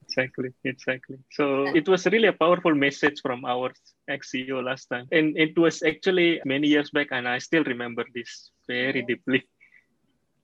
exactly, 0.09 0.49
exactly. 0.63 1.17
So 1.31 1.67
it 1.75 1.87
was 1.87 2.05
really 2.07 2.27
a 2.27 2.33
powerful 2.33 2.73
message 2.73 3.21
from 3.21 3.45
our 3.45 3.71
ex-CEO 4.07 4.63
last 4.63 4.87
time. 4.87 5.07
And 5.11 5.37
it 5.37 5.57
was 5.57 5.83
actually 5.83 6.41
many 6.45 6.67
years 6.67 6.89
back, 6.89 7.07
and 7.11 7.27
I 7.27 7.37
still 7.37 7.63
remember 7.63 8.05
this 8.13 8.51
very 8.67 9.01
deeply. 9.03 9.43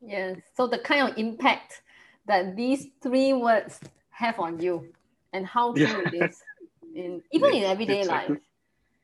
Yes. 0.02 0.38
So 0.56 0.68
the 0.68 0.80
kind 0.80 1.10
of 1.10 1.18
impact 1.18 1.82
that 2.28 2.56
these 2.56 2.88
three 3.02 3.34
words 3.34 3.80
have 4.10 4.40
on 4.40 4.60
you 4.60 4.94
and 5.34 5.46
how 5.46 5.74
true 5.74 5.86
yeah. 5.86 6.10
it 6.14 6.30
is 6.30 6.42
in 6.96 7.22
even 7.32 7.54
yeah, 7.54 7.60
in 7.60 7.64
everyday 7.66 8.00
exactly. 8.00 8.36
life. 8.36 8.44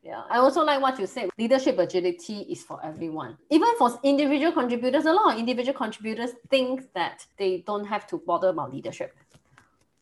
Yeah, 0.03 0.23
I 0.31 0.37
also 0.37 0.63
like 0.63 0.81
what 0.81 0.99
you 0.99 1.05
said. 1.05 1.29
Leadership 1.37 1.77
agility 1.77 2.39
is 2.49 2.63
for 2.63 2.83
everyone. 2.83 3.37
Even 3.51 3.67
for 3.77 3.99
individual 4.03 4.51
contributors, 4.51 5.05
a 5.05 5.13
lot 5.13 5.33
of 5.33 5.39
individual 5.39 5.77
contributors 5.77 6.31
think 6.49 6.91
that 6.95 7.27
they 7.37 7.63
don't 7.67 7.85
have 7.85 8.07
to 8.07 8.17
bother 8.17 8.49
about 8.49 8.73
leadership. 8.73 9.15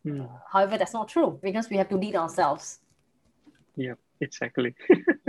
Uh, 0.07 0.27
however, 0.51 0.77
that's 0.77 0.93
not 0.93 1.07
true 1.07 1.39
because 1.43 1.69
we 1.69 1.77
have 1.77 1.89
to 1.89 1.97
lead 1.97 2.15
ourselves. 2.15 2.79
Yeah, 3.75 3.93
exactly. 4.21 4.75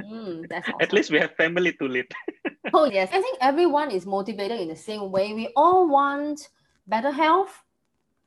mm, 0.00 0.49
that's 0.49 0.69
awesome. 0.69 0.81
At 0.81 0.93
least 0.93 1.11
we 1.11 1.19
have 1.19 1.35
family 1.37 1.73
to 1.75 1.85
lead. 1.87 2.07
oh 2.75 2.87
yes, 2.87 3.09
I 3.12 3.21
think 3.21 3.39
everyone 3.41 3.91
is 3.91 4.07
motivated 4.07 4.61
in 4.61 4.69
the 4.69 4.77
same 4.77 5.11
way. 5.11 5.33
We 5.33 5.53
all 5.57 5.89
want 5.89 6.49
better 6.87 7.11
health, 7.11 7.65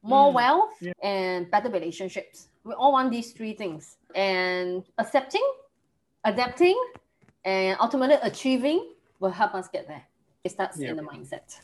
more 0.02 0.32
mm. 0.32 0.36
wealth, 0.36 0.74
yeah. 0.82 0.94
and 1.02 1.50
better 1.50 1.70
relationships. 1.70 2.50
We 2.64 2.74
all 2.74 2.92
want 2.92 3.12
these 3.12 3.32
three 3.32 3.54
things. 3.54 3.98
And 4.16 4.84
accepting 4.98 5.46
adapting 6.24 6.82
and 7.46 7.78
ultimately 7.80 8.18
achieving 8.22 8.94
will 9.20 9.32
help 9.32 9.54
us 9.56 9.68
get 9.68 9.88
there. 9.88 10.04
It 10.44 10.52
starts 10.52 10.80
in 10.80 10.96
the 10.96 11.04
mindset. 11.04 11.58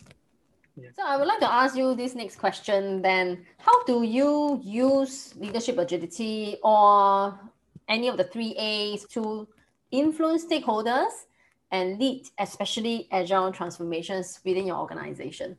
So 0.96 1.04
I 1.06 1.18
would 1.18 1.28
like 1.28 1.40
to 1.40 1.52
ask 1.52 1.76
you 1.76 1.96
this 1.96 2.16
next 2.16 2.38
question 2.38 3.02
then. 3.02 3.46
How 3.58 3.84
do 3.84 4.04
you 4.04 4.62
use 4.64 5.36
leadership 5.36 5.78
agility 5.78 6.58
or 6.64 7.40
any 7.88 8.08
of 8.08 8.18
the 8.18 8.24
three 8.26 8.56
A's 8.58 9.06
to 9.16 9.48
influence 9.92 10.46
stakeholders 10.46 11.26
and 11.72 12.00
lead, 12.00 12.28
especially 12.40 13.08
agile 13.12 13.52
transformations 13.52 14.40
within 14.46 14.68
your 14.68 14.78
organization? 14.78 15.58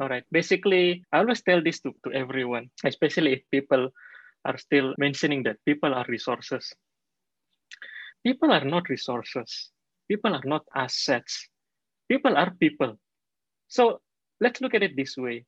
All 0.00 0.08
right. 0.08 0.24
Basically, 0.32 1.04
I 1.12 1.18
always 1.18 1.42
tell 1.42 1.62
this 1.62 1.80
to, 1.80 1.94
to 2.04 2.12
everyone, 2.12 2.70
especially 2.84 3.34
if 3.34 3.42
people 3.50 3.90
are 4.44 4.58
still 4.58 4.94
mentioning 4.98 5.42
that 5.44 5.56
people 5.64 5.94
are 5.94 6.04
resources 6.08 6.74
people 8.22 8.50
are 8.52 8.64
not 8.64 8.88
resources. 8.88 9.70
People 10.08 10.34
are 10.34 10.46
not 10.46 10.62
assets. 10.74 11.48
People 12.08 12.36
are 12.36 12.50
people. 12.54 12.98
So 13.72 14.02
let's 14.38 14.60
look 14.60 14.74
at 14.74 14.82
it 14.82 14.96
this 14.96 15.16
way. 15.16 15.46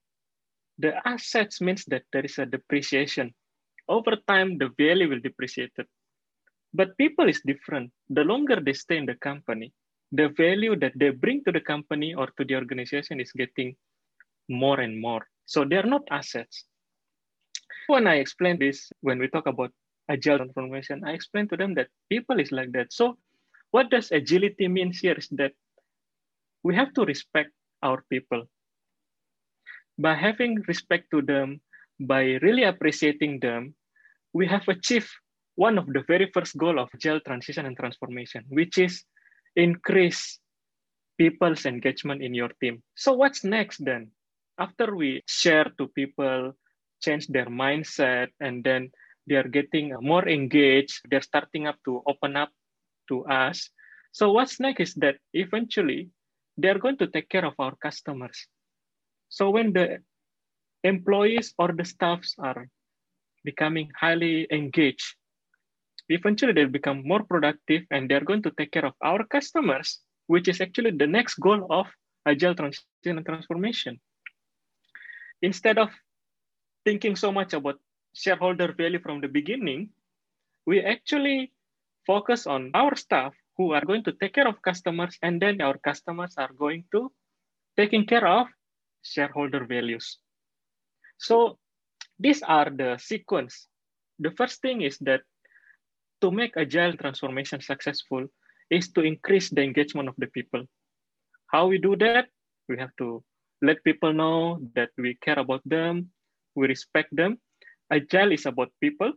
The 0.79 0.93
assets 1.07 1.61
means 1.61 1.85
that 1.93 2.05
there 2.11 2.25
is 2.25 2.39
a 2.39 2.47
depreciation. 2.47 3.35
Over 3.87 4.17
time, 4.27 4.57
the 4.57 4.71
value 4.79 5.11
will 5.11 5.21
depreciate. 5.21 5.73
But 6.73 6.97
people 6.97 7.29
is 7.29 7.43
different. 7.45 7.93
The 8.09 8.25
longer 8.25 8.61
they 8.65 8.73
stay 8.73 8.97
in 8.97 9.05
the 9.05 9.17
company, 9.17 9.75
the 10.11 10.31
value 10.31 10.75
that 10.77 10.95
they 10.97 11.11
bring 11.11 11.45
to 11.45 11.53
the 11.53 11.61
company 11.61 12.15
or 12.15 12.29
to 12.39 12.45
the 12.47 12.55
organization 12.55 13.21
is 13.21 13.31
getting 13.33 13.77
more 14.49 14.81
and 14.81 14.99
more. 14.99 15.29
So 15.45 15.67
they're 15.67 15.91
not 15.95 16.09
assets. 16.11 16.65
When 17.89 18.07
I 18.07 18.15
explain 18.25 18.59
this, 18.59 18.91
when 19.03 19.19
we 19.19 19.29
talk 19.29 19.47
about 19.47 19.71
agile 20.09 20.39
transformation, 20.39 21.05
I 21.05 21.13
explain 21.13 21.47
to 21.49 21.59
them 21.59 21.75
that 21.75 21.89
people 22.09 22.41
is 22.41 22.53
like 22.53 22.73
that. 22.73 22.91
So 22.91 23.19
what 23.71 23.91
does 23.91 24.13
agility 24.13 24.67
mean 24.69 24.93
here 24.95 25.15
is 25.19 25.29
that 25.33 25.53
we 26.63 26.75
have 26.75 26.95
to 26.95 27.05
respect 27.05 27.51
our 27.85 28.03
people. 28.09 28.49
By 30.01 30.15
having 30.17 30.65
respect 30.67 31.13
to 31.13 31.21
them, 31.21 31.61
by 32.01 32.41
really 32.41 32.65
appreciating 32.65 33.39
them, 33.39 33.77
we 34.33 34.49
have 34.49 34.67
achieved 34.67 35.13
one 35.55 35.79
of 35.79 35.87
the 35.87 36.03
very 36.09 36.31
first 36.33 36.57
goal 36.57 36.81
of 36.81 36.89
agile 36.95 37.21
transition 37.21 37.67
and 37.67 37.77
transformation, 37.77 38.43
which 38.49 38.79
is 38.79 39.05
increase 39.55 40.41
people's 41.17 41.65
engagement 41.67 42.23
in 42.23 42.35
your 42.35 42.51
team. 42.61 42.83
So 42.97 43.13
what's 43.13 43.45
next 43.45 43.85
then? 43.85 44.11
After 44.59 44.97
we 44.97 45.23
share 45.29 45.71
to 45.79 45.87
people, 45.95 46.57
change 46.99 47.29
their 47.29 47.47
mindset, 47.47 48.35
and 48.41 48.65
then 48.65 48.91
they 49.27 49.37
are 49.37 49.49
getting 49.49 49.95
more 50.01 50.27
engaged 50.29 51.01
they're 51.09 51.25
starting 51.25 51.67
up 51.67 51.77
to 51.85 52.03
open 52.07 52.37
up 52.37 52.51
to 53.09 53.25
us 53.27 53.71
so 54.13 54.33
what's 54.33 54.61
next 54.61 54.81
is 54.81 54.95
that 54.95 55.17
eventually 55.33 56.11
they're 56.57 56.79
going 56.79 56.99
to 56.99 57.07
take 57.07 57.29
care 57.29 57.45
of 57.45 57.55
our 57.59 57.75
customers. 57.77 58.47
So 59.29 59.51
when 59.51 59.73
the 59.73 59.99
employees 60.83 61.55
or 61.59 61.73
the 61.73 61.85
staffs 61.85 62.35
are 62.39 62.69
becoming 63.45 63.91
highly 63.99 64.47
engaged 64.51 65.17
eventually 66.09 66.53
they'll 66.53 66.69
become 66.69 67.03
more 67.05 67.23
productive 67.25 67.83
and 67.91 68.11
they're 68.11 68.25
going 68.25 68.43
to 68.43 68.51
take 68.59 68.71
care 68.73 68.85
of 68.85 68.95
our 69.03 69.25
customers 69.25 70.01
which 70.27 70.49
is 70.49 70.61
actually 70.61 70.91
the 70.91 71.07
next 71.07 71.37
goal 71.37 71.67
of 71.71 71.87
agile 72.27 72.55
transition 72.55 73.19
and 73.19 73.27
transformation. 73.27 74.01
Instead 75.43 75.79
of 75.79 75.91
thinking 76.85 77.17
so 77.17 77.31
much 77.31 77.53
about 77.53 77.79
shareholder 78.15 78.73
value 78.73 79.01
from 79.01 79.21
the 79.21 79.29
beginning, 79.29 79.91
we 80.67 80.81
actually 80.81 81.53
focus 82.07 82.47
on 82.47 82.71
our 82.73 82.97
staff 82.97 83.35
who 83.57 83.73
are 83.73 83.85
going 83.85 84.03
to 84.05 84.13
take 84.13 84.35
care 84.35 84.49
of 84.49 84.61
customers, 84.63 85.17
and 85.23 85.41
then 85.41 85.61
our 85.61 85.79
customers 85.79 86.35
are 86.37 86.53
going 86.53 86.85
to 86.93 87.13
taking 87.77 88.07
care 88.07 88.27
of 88.27 88.47
shareholder 89.03 89.65
values. 89.67 90.19
So 91.19 91.59
these 92.19 92.43
are 92.43 92.71
the 92.71 92.99
sequence. 92.99 93.67
The 94.19 94.31
first 94.33 94.61
thing 94.61 94.83
is 94.83 94.99
that 94.99 95.23
to 96.21 96.31
make 96.31 96.57
agile 96.57 96.95
transformation 96.97 97.61
successful 97.61 98.27
is 98.71 98.91
to 98.93 99.03
increase 99.03 99.51
the 99.51 99.63
engagement 99.63 100.09
of 100.09 100.15
the 100.19 100.27
people. 100.29 100.65
How 101.47 101.67
we 101.67 101.79
do 101.79 101.97
that? 101.97 102.27
We 102.69 102.79
have 102.79 102.97
to 102.99 103.23
let 103.63 103.85
people 103.85 104.13
know 104.13 104.61
that 104.75 104.91
we 104.99 105.17
care 105.21 105.39
about 105.39 105.63
them, 105.65 106.11
we 106.55 106.67
respect 106.67 107.15
them, 107.15 107.39
Agile 107.91 108.33
is 108.33 108.47
about 108.47 108.73
people. 108.81 109.13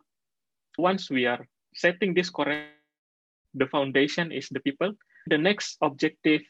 Once 0.78 1.10
we 1.10 1.26
are 1.26 1.48
setting 1.74 2.14
this 2.14 2.30
correct, 2.30 2.77
the 3.58 3.68
foundation 3.68 4.32
is 4.32 4.48
the 4.50 4.60
people. 4.62 4.94
The 5.28 5.38
next 5.38 5.78
objective, 5.82 6.42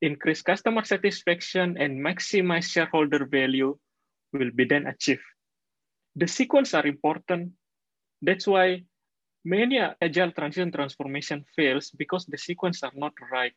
increase 0.00 0.42
customer 0.42 0.84
satisfaction 0.84 1.76
and 1.78 1.98
maximize 1.98 2.70
shareholder 2.70 3.26
value 3.26 3.76
will 4.32 4.50
be 4.54 4.64
then 4.64 4.86
achieved. 4.86 5.24
The 6.16 6.28
sequence 6.28 6.74
are 6.74 6.86
important. 6.86 7.52
That's 8.22 8.46
why 8.46 8.84
many 9.44 9.78
agile 9.78 10.32
transition 10.32 10.70
transformation 10.70 11.44
fails 11.56 11.90
because 11.90 12.26
the 12.26 12.38
sequence 12.38 12.82
are 12.82 12.94
not 12.94 13.14
right. 13.32 13.54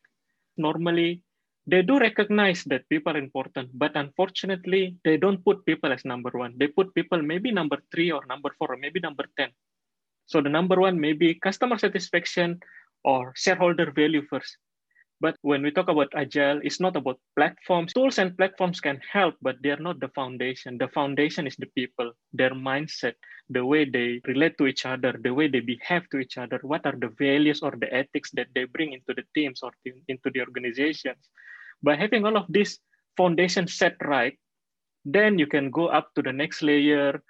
Normally, 0.58 1.22
they 1.68 1.82
do 1.82 2.00
recognize 2.00 2.64
that 2.66 2.90
people 2.90 3.14
are 3.14 3.18
important, 3.18 3.70
but 3.74 3.96
unfortunately, 3.96 4.98
they 5.04 5.18
don't 5.18 5.44
put 5.46 5.66
people 5.66 5.94
as 5.94 6.06
number 6.06 6.32
one. 6.34 6.54
They 6.58 6.68
put 6.68 6.94
people 6.94 7.22
maybe 7.22 7.52
number 7.52 7.78
three 7.92 8.12
or 8.12 8.26
number 8.26 8.50
four 8.58 8.74
or 8.74 8.78
maybe 8.78 9.00
number 9.00 9.26
10. 9.38 9.50
So 10.26 10.42
the 10.42 10.50
number 10.50 10.80
one 10.80 11.00
may 11.00 11.14
be 11.14 11.36
customer 11.36 11.78
satisfaction 11.78 12.60
or 13.04 13.34
shareholder 13.36 13.92
value 13.92 14.24
first. 14.30 14.58
But 15.22 15.38
when 15.44 15.62
we 15.62 15.70
talk 15.70 15.88
about 15.88 16.10
agile, 16.16 16.60
it's 16.64 16.80
not 16.80 16.96
about 16.96 17.20
platforms. 17.38 17.94
Tools 17.94 18.18
and 18.18 18.36
platforms 18.36 18.82
can 18.82 19.00
help, 19.06 19.36
but 19.40 19.58
they're 19.62 19.78
not 19.78 20.00
the 20.00 20.10
foundation. 20.10 20.80
The 20.80 20.88
foundation 20.88 21.46
is 21.46 21.56
the 21.58 21.68
people, 21.78 22.14
their 22.34 22.50
mindset, 22.50 23.14
the 23.48 23.64
way 23.64 23.86
they 23.86 24.20
relate 24.26 24.58
to 24.58 24.66
each 24.66 24.84
other, 24.84 25.14
the 25.22 25.32
way 25.32 25.48
they 25.48 25.60
behave 25.60 26.10
to 26.10 26.18
each 26.18 26.40
other. 26.40 26.60
What 26.64 26.88
are 26.88 26.98
the 26.98 27.14
values 27.20 27.62
or 27.62 27.70
the 27.78 27.94
ethics 27.94 28.32
that 28.34 28.48
they 28.56 28.64
bring 28.66 28.94
into 28.94 29.14
the 29.14 29.24
teams 29.36 29.62
or 29.62 29.72
into 29.86 30.32
the 30.34 30.40
organizations? 30.40 31.30
By 31.84 31.98
having 31.98 32.26
all 32.26 32.36
of 32.36 32.46
this 32.50 32.80
foundation 33.16 33.68
set 33.68 33.98
right, 34.02 34.40
then 35.06 35.38
you 35.38 35.46
can 35.46 35.70
go 35.70 35.88
up 35.88 36.10
to 36.16 36.24
the 36.24 36.34
next 36.34 36.64
layer, 36.64 37.22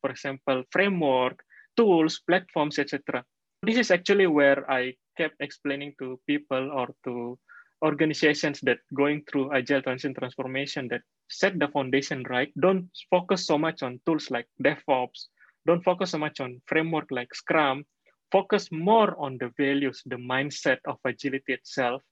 for 0.00 0.10
example, 0.10 0.62
framework, 0.70 1.42
tools, 1.76 2.20
platforms, 2.28 2.78
etc. 2.78 3.24
This 3.62 3.76
is 3.76 3.90
actually 3.90 4.28
where 4.28 4.70
I 4.70 4.94
kept 5.20 5.36
explaining 5.40 5.92
to 6.00 6.18
people 6.26 6.72
or 6.72 6.88
to 7.04 7.38
organizations 7.84 8.60
that 8.62 8.78
going 8.96 9.22
through 9.28 9.52
agile 9.52 9.82
transition 9.82 10.14
transformation 10.14 10.88
that 10.88 11.02
set 11.28 11.58
the 11.58 11.68
foundation 11.68 12.24
right. 12.28 12.52
Don't 12.60 12.88
focus 13.10 13.46
so 13.46 13.56
much 13.58 13.82
on 13.82 14.00
tools 14.06 14.30
like 14.30 14.48
devops. 14.62 15.28
Don't 15.66 15.84
focus 15.84 16.10
so 16.10 16.18
much 16.18 16.40
on 16.40 16.60
framework 16.66 17.08
like 17.10 17.34
scrum. 17.34 17.84
Focus 18.32 18.68
more 18.70 19.16
on 19.18 19.38
the 19.40 19.50
values 19.58 20.02
the 20.06 20.16
mindset 20.16 20.78
of 20.86 20.96
agility 21.04 21.52
itself. 21.52 22.02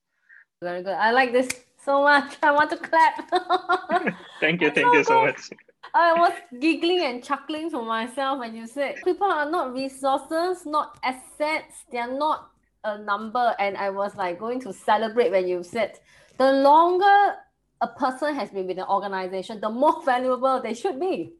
Very 0.62 0.82
good. 0.82 0.94
I 0.94 1.12
like 1.12 1.32
this 1.32 1.48
so 1.84 2.02
much. 2.02 2.36
I 2.42 2.50
want 2.52 2.70
to 2.70 2.78
clap. 2.78 3.14
Thank 4.40 4.60
you. 4.62 4.70
Thank 4.70 4.92
so 4.92 4.94
you 4.94 5.04
so 5.04 5.24
much. 5.24 5.50
I 5.94 6.12
was 6.12 6.32
giggling 6.60 7.02
and 7.04 7.24
chuckling 7.24 7.70
to 7.70 7.80
myself 7.82 8.40
when 8.40 8.54
you 8.54 8.66
said 8.66 8.96
people 9.04 9.30
are 9.30 9.48
not 9.48 9.72
resources, 9.72 10.66
not 10.66 10.98
assets, 11.02 11.84
they 11.90 11.98
are 11.98 12.12
not 12.12 12.50
a 12.88 12.98
number 12.98 13.54
and 13.58 13.76
I 13.76 13.90
was 13.90 14.16
like 14.16 14.38
going 14.38 14.60
to 14.62 14.72
celebrate 14.72 15.30
when 15.30 15.46
you 15.46 15.62
said 15.62 15.98
the 16.38 16.52
longer 16.52 17.36
a 17.80 17.88
person 17.88 18.34
has 18.34 18.50
been 18.50 18.66
with 18.66 18.78
an 18.78 18.86
organization, 18.88 19.60
the 19.60 19.70
more 19.70 20.02
valuable 20.04 20.60
they 20.60 20.74
should 20.74 20.98
be. 20.98 21.32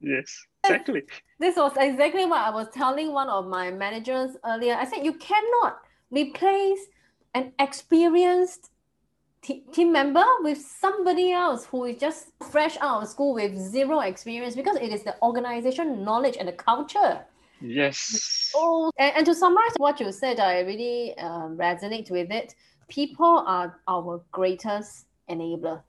Yes, 0.00 0.46
exactly. 0.64 1.02
This 1.40 1.56
was 1.56 1.72
exactly 1.76 2.24
what 2.24 2.40
I 2.40 2.50
was 2.50 2.68
telling 2.72 3.12
one 3.12 3.28
of 3.28 3.46
my 3.46 3.70
managers 3.70 4.36
earlier. 4.46 4.74
I 4.74 4.84
said, 4.84 5.04
you 5.04 5.14
cannot 5.14 5.78
replace 6.10 6.80
an 7.34 7.52
experienced 7.58 8.70
t- 9.42 9.64
team 9.72 9.92
member 9.92 10.24
with 10.40 10.58
somebody 10.58 11.32
else 11.32 11.66
who 11.66 11.84
is 11.84 11.96
just 11.98 12.28
fresh 12.50 12.76
out 12.80 13.02
of 13.02 13.08
school 13.08 13.34
with 13.34 13.56
zero 13.56 14.00
experience 14.00 14.54
because 14.54 14.76
it 14.76 14.92
is 14.92 15.02
the 15.02 15.20
organization 15.22 16.04
knowledge 16.04 16.36
and 16.38 16.48
the 16.48 16.52
culture 16.52 17.24
Yes. 17.60 18.52
Oh, 18.54 18.90
and, 18.98 19.16
and 19.16 19.26
to 19.26 19.34
summarize 19.34 19.72
what 19.76 20.00
you 20.00 20.12
said, 20.12 20.40
I 20.40 20.60
really 20.60 21.16
uh, 21.18 21.48
resonate 21.48 22.10
with 22.10 22.30
it. 22.30 22.54
People 22.88 23.44
are 23.46 23.80
our 23.86 24.22
greatest 24.30 25.06
enabler. 25.28 25.82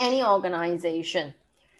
Any 0.00 0.22
organization, 0.22 1.34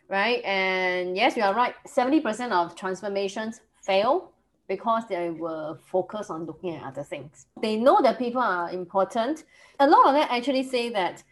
right? 0.08 0.42
And 0.44 1.16
yes, 1.16 1.36
you 1.36 1.42
are 1.42 1.54
right. 1.54 1.74
70% 1.86 2.50
of 2.50 2.74
transformations 2.74 3.60
fail 3.82 4.32
because 4.68 5.04
they 5.08 5.30
were 5.30 5.76
focused 5.86 6.30
on 6.30 6.44
looking 6.44 6.74
at 6.74 6.82
other 6.82 7.04
things. 7.04 7.46
They 7.60 7.76
know 7.76 8.00
that 8.02 8.18
people 8.18 8.42
are 8.42 8.70
important. 8.70 9.44
A 9.78 9.86
lot 9.86 10.08
of 10.08 10.14
them 10.14 10.26
actually 10.30 10.64
say 10.64 10.90
that 10.90 11.22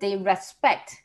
they 0.00 0.16
respect 0.16 0.96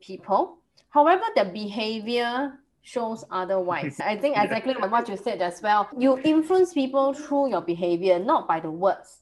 people. 0.00 0.58
However, 0.90 1.22
the 1.34 1.44
behavior 1.44 2.58
shows 2.82 3.24
otherwise. 3.30 3.98
I 4.00 4.16
think 4.16 4.36
exactly 4.38 4.74
yeah. 4.78 4.86
what 4.86 5.08
you 5.08 5.16
said 5.16 5.40
as 5.40 5.62
well. 5.62 5.88
You 5.96 6.18
influence 6.18 6.74
people 6.74 7.14
through 7.14 7.50
your 7.50 7.62
behavior, 7.62 8.18
not 8.18 8.46
by 8.46 8.60
the 8.60 8.70
words. 8.70 9.18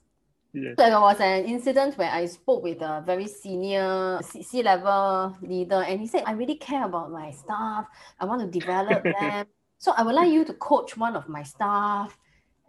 Yes. 0.53 0.75
There 0.77 1.01
was 1.01 1.21
an 1.21 1.45
incident 1.45 1.97
where 1.97 2.11
I 2.11 2.27
spoke 2.27 2.65
with 2.65 2.83
a 2.83 3.05
very 3.07 3.29
senior 3.29 4.19
C 4.23 4.63
level 4.63 5.37
leader, 5.43 5.83
and 5.83 6.01
he 6.01 6.09
said, 6.09 6.25
I 6.27 6.33
really 6.33 6.57
care 6.57 6.87
about 6.87 7.13
my 7.13 7.31
staff. 7.31 7.87
I 8.19 8.25
want 8.25 8.41
to 8.41 8.59
develop 8.59 9.05
them. 9.21 9.47
So 9.79 9.93
I 9.97 10.03
would 10.03 10.15
like 10.15 10.33
you 10.33 10.45
to 10.45 10.53
coach 10.55 10.97
one 10.97 11.15
of 11.15 11.29
my 11.29 11.45
staff. 11.45 12.17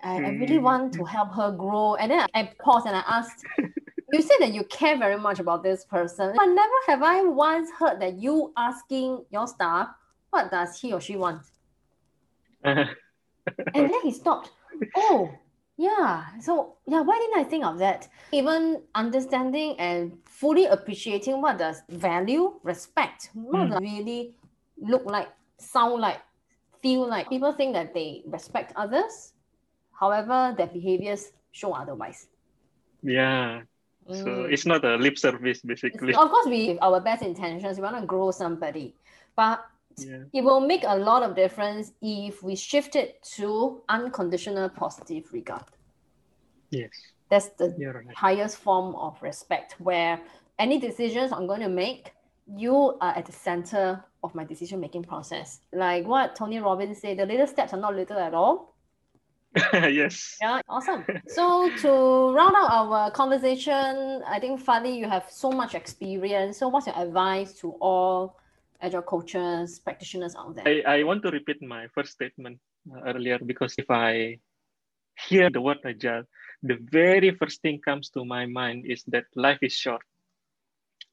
I, 0.03 0.15
I 0.15 0.29
really 0.29 0.57
mm. 0.57 0.63
want 0.63 0.93
to 0.93 1.03
help 1.03 1.33
her 1.33 1.51
grow. 1.51 1.95
And 1.95 2.11
then 2.11 2.25
I 2.33 2.51
paused 2.59 2.85
and 2.85 2.95
I 2.95 3.03
asked, 3.07 3.43
You 4.13 4.21
said 4.21 4.37
that 4.41 4.53
you 4.53 4.65
care 4.65 4.97
very 4.97 5.17
much 5.17 5.39
about 5.39 5.63
this 5.63 5.85
person, 5.85 6.33
but 6.35 6.45
never 6.45 6.73
have 6.87 7.01
I 7.01 7.23
once 7.23 7.69
heard 7.79 8.01
that 8.01 8.19
you 8.19 8.51
asking 8.57 9.23
your 9.31 9.47
staff 9.47 9.87
what 10.31 10.49
does 10.49 10.79
he 10.79 10.93
or 10.93 10.99
she 10.99 11.15
want? 11.15 11.43
and 12.63 12.87
then 13.73 14.01
he 14.01 14.11
stopped. 14.11 14.51
Oh, 14.95 15.31
yeah. 15.77 16.25
So 16.39 16.77
yeah, 16.87 17.01
why 17.01 17.17
didn't 17.19 17.45
I 17.45 17.49
think 17.49 17.65
of 17.65 17.77
that? 17.79 18.07
Even 18.31 18.81
understanding 18.95 19.75
and 19.79 20.17
fully 20.25 20.65
appreciating 20.65 21.41
what 21.41 21.57
does 21.57 21.81
value, 21.89 22.59
respect, 22.63 23.29
what 23.33 23.69
mm. 23.69 23.79
really 23.79 24.35
look 24.79 25.05
like, 25.05 25.29
sound 25.57 26.01
like, 26.01 26.19
feel 26.81 27.07
like. 27.07 27.29
People 27.29 27.51
think 27.53 27.73
that 27.73 27.93
they 27.93 28.23
respect 28.25 28.73
others, 28.75 29.33
however, 29.91 30.53
their 30.57 30.67
behaviors 30.67 31.31
show 31.51 31.73
otherwise. 31.73 32.27
Yeah. 33.03 33.61
So 34.07 34.25
mm. 34.25 34.51
it's 34.51 34.65
not 34.65 34.83
a 34.83 34.95
lip 34.95 35.17
service, 35.17 35.61
basically. 35.61 36.09
It's, 36.09 36.17
of 36.17 36.29
course, 36.29 36.47
we 36.47 36.79
our 36.79 36.99
best 37.01 37.23
intentions. 37.23 37.77
We 37.77 37.83
want 37.83 37.99
to 37.99 38.05
grow 38.05 38.31
somebody, 38.31 38.95
but 39.35 39.63
yeah. 39.97 40.23
it 40.33 40.43
will 40.43 40.59
make 40.59 40.83
a 40.85 40.95
lot 40.95 41.23
of 41.23 41.35
difference 41.35 41.93
if 42.01 42.43
we 42.43 42.55
shift 42.55 42.95
it 42.95 43.21
to 43.35 43.81
unconditional 43.89 44.69
positive 44.69 45.31
regard. 45.31 45.63
Yes. 46.69 46.89
That's 47.29 47.49
the 47.49 47.69
right. 47.69 48.15
highest 48.15 48.57
form 48.57 48.95
of 48.95 49.21
respect 49.21 49.75
where 49.79 50.19
any 50.59 50.79
decisions 50.79 51.31
I'm 51.31 51.47
going 51.47 51.61
to 51.61 51.69
make, 51.69 52.13
you 52.47 52.97
are 52.99 53.15
at 53.15 53.25
the 53.25 53.31
center 53.31 54.03
of 54.23 54.35
my 54.35 54.43
decision 54.43 54.79
making 54.79 55.03
process. 55.03 55.59
Like 55.73 56.05
what 56.05 56.35
Tony 56.35 56.59
Robbins 56.59 56.99
said, 56.99 57.17
the 57.17 57.25
little 57.25 57.47
steps 57.47 57.73
are 57.73 57.79
not 57.79 57.95
little 57.95 58.17
at 58.17 58.33
all. 58.33 58.75
yes. 59.73 60.37
Yeah, 60.41 60.61
awesome. 60.69 61.05
So 61.27 61.69
to 61.77 62.33
round 62.33 62.55
out 62.55 62.71
our 62.71 63.11
conversation, 63.11 64.21
I 64.27 64.39
think 64.39 64.63
Fadli, 64.63 64.95
you 64.95 65.09
have 65.09 65.25
so 65.29 65.51
much 65.51 65.75
experience. 65.75 66.57
So 66.57 66.69
what's 66.69 66.87
your 66.87 66.97
advice 66.97 67.53
to 67.59 67.71
all 67.81 68.37
agile 68.81 69.01
coaches, 69.01 69.79
practitioners 69.79 70.35
out 70.35 70.55
there? 70.55 70.83
I, 70.87 70.99
I 70.99 71.03
want 71.03 71.23
to 71.23 71.31
repeat 71.31 71.61
my 71.61 71.87
first 71.93 72.11
statement 72.13 72.59
uh, 72.91 73.01
earlier 73.13 73.39
because 73.39 73.75
if 73.77 73.89
I 73.89 74.39
hear 75.27 75.49
the 75.49 75.61
word 75.61 75.79
agile, 75.85 76.23
the 76.63 76.77
very 76.91 77.31
first 77.31 77.61
thing 77.61 77.79
comes 77.79 78.09
to 78.11 78.25
my 78.25 78.45
mind 78.45 78.85
is 78.85 79.03
that 79.07 79.25
life 79.35 79.59
is 79.61 79.73
short. 79.73 80.01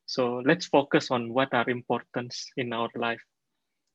So 0.06 0.42
let's 0.44 0.66
focus 0.66 1.10
on 1.10 1.32
what 1.32 1.52
are 1.52 1.68
importance 1.68 2.50
in 2.56 2.72
our 2.72 2.88
life. 2.96 3.20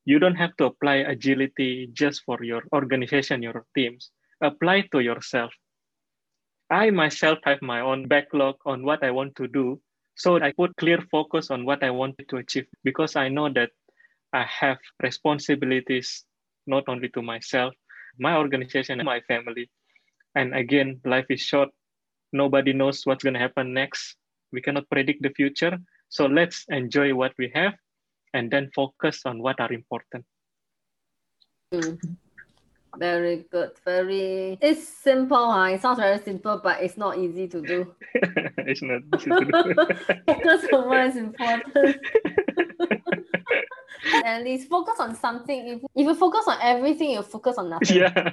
You 0.06 0.20
don't 0.20 0.36
have 0.36 0.56
to 0.58 0.66
apply 0.66 0.96
agility 0.96 1.90
just 1.94 2.24
for 2.24 2.44
your 2.44 2.64
organization, 2.74 3.42
your 3.42 3.66
teams. 3.76 4.12
Apply 4.42 4.82
to 4.92 5.00
yourself. 5.00 5.54
I 6.70 6.90
myself 6.90 7.40
have 7.46 7.62
my 7.62 7.82
own 7.82 8.08
backlog 8.08 8.56
on 8.66 8.84
what 8.84 9.04
I 9.04 9.12
want 9.12 9.36
to 9.38 9.48
do 9.48 9.82
so 10.15 10.39
I 10.39 10.52
put 10.52 10.76
clear 10.78 10.99
focus 11.12 11.49
on 11.49 11.65
what 11.65 11.84
I 11.84 11.89
wanted 11.89 12.30
to 12.30 12.38
achieve 12.38 12.67
because 12.84 13.15
I 13.15 13.30
know 13.30 13.49
that 13.54 13.71
I 14.32 14.43
have 14.43 14.78
responsibilities 15.02 16.26
not 16.67 16.84
only 16.88 17.10
to 17.10 17.21
myself, 17.21 17.73
my 18.19 18.38
organization, 18.38 18.99
and 18.99 19.06
my 19.06 19.21
family. 19.21 19.69
And 20.36 20.56
again, 20.56 21.02
life 21.06 21.26
is 21.30 21.41
short. 21.41 21.69
Nobody 22.32 22.73
knows 22.73 23.06
what's 23.06 23.23
going 23.23 23.34
to 23.34 23.39
happen 23.39 23.73
next. 23.73 24.15
We 24.52 24.62
cannot 24.62 24.89
predict 24.89 25.21
the 25.23 25.30
future. 25.30 25.78
So 26.10 26.26
let's 26.26 26.65
enjoy 26.69 27.13
what 27.15 27.34
we 27.38 27.52
have 27.54 27.73
and 28.34 28.49
then 28.49 28.69
focus 28.73 29.21
on 29.26 29.41
what 29.41 29.60
are 29.60 29.71
important. 29.71 30.26
Mm. 31.73 32.17
Very 32.98 33.46
good. 33.52 33.72
Very. 33.84 34.58
It's 34.62 34.88
simple. 34.88 35.52
Huh? 35.52 35.64
It 35.64 35.82
sounds 35.82 36.00
very 36.00 36.20
simple, 36.20 36.60
but 36.64 36.82
it's 36.82 36.98
not 36.98 37.18
easy 37.18 37.48
to 37.48 37.62
do. 37.62 37.96
it's 38.14 38.82
not 38.82 39.02
easy 39.16 39.30
to 39.30 39.46
do. 39.46 39.74
focus 40.28 40.68
on 40.72 40.88
what 40.88 41.08
is 41.08 41.16
important. 41.16 41.98
At 44.26 44.44
least 44.44 44.70
focus 44.70 45.00
on 45.00 45.16
something. 45.16 45.68
If, 45.68 45.80
if 45.96 46.08
you 46.08 46.16
focus 46.16 46.46
on 46.48 46.58
everything, 46.62 47.12
you 47.12 47.24
focus 47.24 47.58
on 47.58 47.70
nothing. 47.70 47.98
Yeah. 47.98 48.32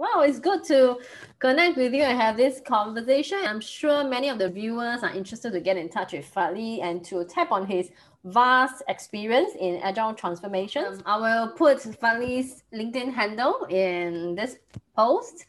Wow, 0.00 0.22
it's 0.22 0.38
good 0.38 0.64
to 0.64 0.98
connect 1.38 1.76
with 1.76 1.92
you 1.92 2.02
and 2.04 2.18
have 2.18 2.38
this 2.38 2.62
conversation. 2.66 3.36
I'm 3.44 3.60
sure 3.60 4.02
many 4.02 4.30
of 4.30 4.38
the 4.38 4.48
viewers 4.48 5.02
are 5.02 5.12
interested 5.12 5.52
to 5.52 5.60
get 5.60 5.76
in 5.76 5.90
touch 5.90 6.14
with 6.14 6.32
Fadli 6.34 6.82
and 6.82 7.04
to 7.04 7.22
tap 7.26 7.52
on 7.52 7.66
his 7.66 7.90
vast 8.24 8.82
experience 8.88 9.52
in 9.58 9.80
agile 9.82 10.14
transformation. 10.14 10.84
Um, 10.84 11.02
I 11.06 11.16
will 11.18 11.48
put 11.52 11.78
Fadli's 11.78 12.64
LinkedIn 12.72 13.12
handle 13.12 13.64
in 13.70 14.34
this 14.34 14.56
post. 14.96 15.46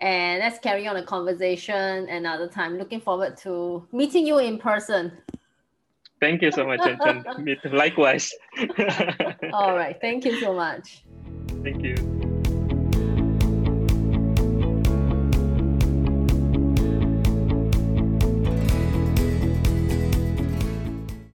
And 0.00 0.40
let's 0.40 0.58
carry 0.58 0.86
on 0.88 0.96
a 0.96 1.04
conversation 1.04 2.08
another 2.08 2.48
time. 2.48 2.78
Looking 2.78 3.00
forward 3.00 3.36
to 3.38 3.86
meeting 3.92 4.26
you 4.26 4.38
in 4.38 4.58
person. 4.58 5.12
Thank 6.20 6.42
you 6.42 6.50
so 6.50 6.66
much, 6.66 6.80
Chen. 6.82 7.24
Likewise. 7.72 8.32
All 9.52 9.76
right. 9.76 9.96
Thank 10.00 10.24
you 10.24 10.40
so 10.40 10.54
much. 10.54 11.04
Thank 11.62 11.82
you. 11.82 12.23